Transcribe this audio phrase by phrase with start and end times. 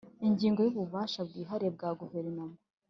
[0.27, 2.55] Ingingo yububasha bwihariye bwa guverinoma